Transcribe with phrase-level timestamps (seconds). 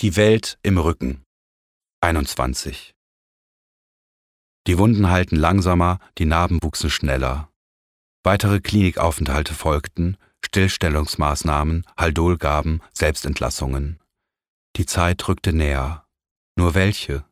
[0.00, 1.24] Die Welt im Rücken.
[2.02, 2.94] 21.
[4.68, 7.50] Die Wunden halten langsamer, die Narben wuchsen schneller.
[8.22, 10.16] Weitere Klinikaufenthalte folgten,
[10.46, 13.98] Stillstellungsmaßnahmen, Haldolgaben, Selbstentlassungen.
[14.76, 16.06] Die Zeit rückte näher.
[16.54, 17.24] Nur welche?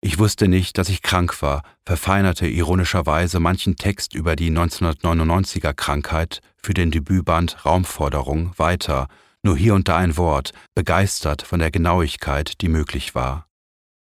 [0.00, 6.42] Ich wusste nicht, dass ich krank war, verfeinerte ironischerweise manchen Text über die 1999er Krankheit
[6.62, 9.08] für den Debütband Raumforderung weiter,
[9.44, 13.46] nur hier und da ein Wort, begeistert von der Genauigkeit, die möglich war.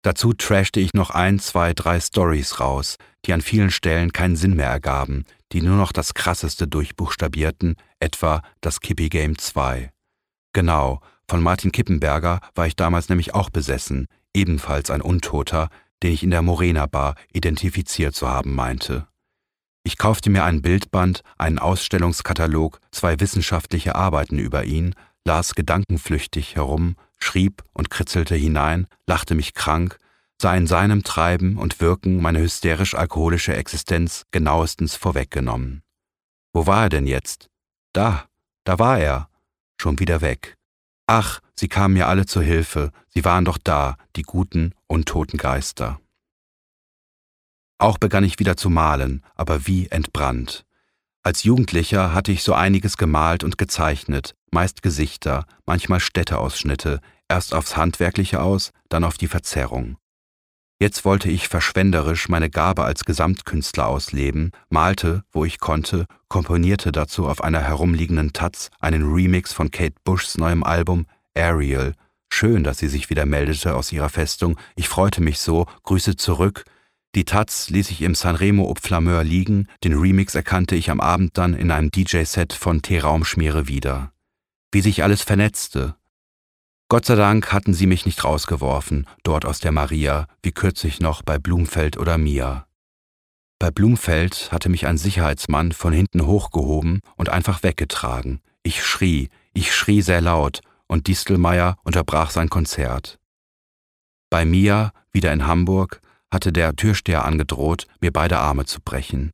[0.04, 4.55] Dazu trashte ich noch ein, zwei, drei Stories raus, die an vielen Stellen keinen Sinn
[4.55, 9.91] mehr ergaben, die nur noch das Krasseste durchbuchstabierten, etwa das Kippy Game 2.
[10.54, 15.70] Genau, von Martin Kippenberger war ich damals nämlich auch besessen, ebenfalls ein Untoter,
[16.04, 19.08] den ich in der Morena Bar identifiziert zu haben meinte.
[19.84, 24.94] Ich kaufte mir ein Bildband, einen Ausstellungskatalog, zwei wissenschaftliche Arbeiten über ihn,
[25.26, 29.98] las gedankenflüchtig herum, schrieb und kritzelte hinein, lachte mich krank,
[30.42, 35.84] sah in seinem Treiben und Wirken meine hysterisch-alkoholische Existenz genauestens vorweggenommen.
[36.54, 37.50] Wo war er denn jetzt?
[37.94, 38.26] Da,
[38.63, 39.30] da war er,
[39.80, 40.58] schon wieder weg.
[41.08, 46.00] Ach, sie kamen mir alle zu Hilfe, sie waren doch da, die guten, untoten Geister.
[47.78, 50.66] Auch begann ich wieder zu malen, aber wie entbrannt.
[51.24, 57.78] Als Jugendlicher hatte ich so einiges gemalt und gezeichnet, meist Gesichter, manchmal Städteausschnitte, erst aufs
[57.78, 59.98] Handwerkliche aus, dann auf die Verzerrung.
[60.80, 67.28] Jetzt wollte ich verschwenderisch meine Gabe als Gesamtkünstler ausleben, malte, wo ich konnte, komponierte dazu
[67.28, 71.06] auf einer herumliegenden Taz einen Remix von Kate Bushs neuem Album
[71.38, 71.94] Ariel.
[72.34, 74.58] Schön, dass sie sich wieder meldete aus ihrer Festung.
[74.75, 76.63] Ich freute mich so, Grüße zurück,
[77.16, 81.38] die Taz ließ ich im Sanremo Ob Flameur liegen, den Remix erkannte ich am Abend
[81.38, 84.13] dann in einem DJ-Set von T-Raumschmiere wieder.
[84.72, 85.95] Wie sich alles vernetzte.
[86.88, 91.22] Gott sei Dank hatten sie mich nicht rausgeworfen, dort aus der Maria, wie kürzlich noch
[91.22, 92.66] bei Blumfeld oder Mia.
[93.59, 98.41] Bei Blumfeld hatte mich ein Sicherheitsmann von hinten hochgehoben und einfach weggetragen.
[98.63, 103.19] Ich schrie, ich schrie sehr laut, und Distelmeier unterbrach sein Konzert.
[104.29, 106.01] Bei Mia, wieder in Hamburg,
[106.31, 109.31] hatte der Türsteher angedroht, mir beide Arme zu brechen.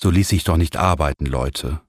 [0.00, 1.80] So ließ ich doch nicht arbeiten, Leute.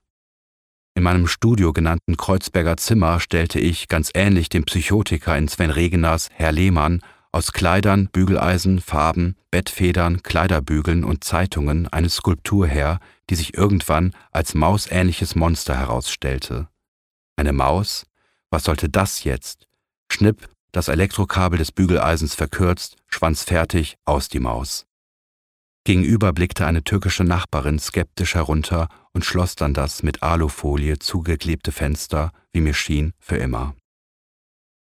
[0.95, 6.29] In meinem Studio genannten Kreuzberger Zimmer stellte ich, ganz ähnlich dem Psychotiker in Sven Regeners
[6.33, 7.01] Herr Lehmann,
[7.31, 14.55] aus Kleidern, Bügeleisen, Farben, Bettfedern, Kleiderbügeln und Zeitungen eine Skulptur her, die sich irgendwann als
[14.55, 16.67] mausähnliches Monster herausstellte.
[17.35, 18.05] Eine Maus?
[18.49, 19.67] Was sollte das jetzt?
[20.11, 24.85] Schnipp, das Elektrokabel des Bügeleisens verkürzt, Schwanz fertig, aus die Maus.
[25.83, 32.31] Gegenüber blickte eine türkische Nachbarin skeptisch herunter und schloss dann das mit Alufolie zugeklebte Fenster,
[32.51, 33.75] wie mir schien, für immer.